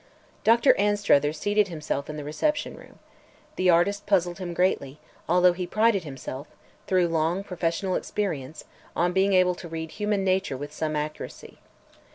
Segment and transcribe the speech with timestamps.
[0.43, 0.73] Dr.
[0.79, 2.97] Anstruther seated himself in the reception room.
[3.55, 6.47] The artist puzzled him greatly, although he prided himself
[6.87, 8.63] through long professional experience
[8.95, 11.59] on being able to read human nature with some accuracy.